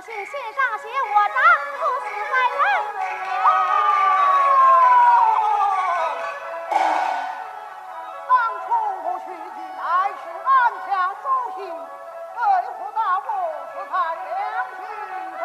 [0.00, 1.36] 信信上写我丈
[1.76, 2.58] 夫死在人
[2.94, 3.04] 中，
[8.26, 8.32] 当
[8.64, 8.66] 初
[9.18, 10.50] 取计乃是暗
[10.86, 11.24] 枪诛
[11.54, 11.58] 心，
[12.34, 12.40] 对
[12.78, 13.28] 付大我
[13.74, 14.24] 是他良
[14.78, 14.80] 心
[15.38, 15.44] 功。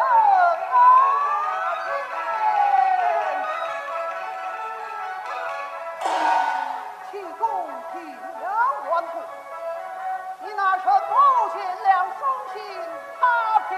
[7.11, 7.43] 其中
[7.91, 7.95] 必，
[10.39, 10.89] 你那是诛
[11.51, 11.87] 心了
[12.17, 12.23] 忠
[12.53, 12.55] 心。
[13.19, 13.23] 他
[13.69, 13.73] 子。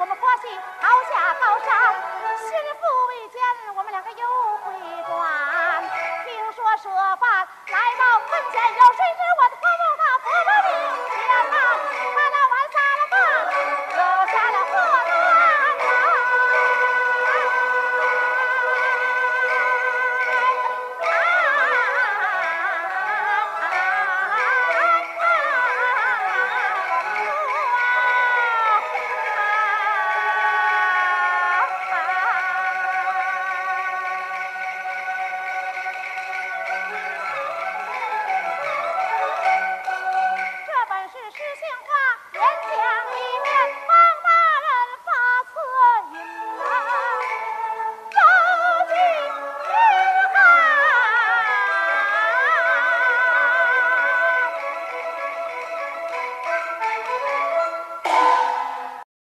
[0.00, 0.48] 我们花心
[0.80, 1.68] 好下，高山
[2.38, 2.46] 心
[2.78, 3.42] 腹未坚。
[3.74, 4.24] 我们两个又
[4.58, 4.70] 回
[5.02, 5.82] 转，
[6.24, 9.82] 听说舍爸来到坟前，有谁知我的婆婆？
[9.98, 11.17] 她婆婆命。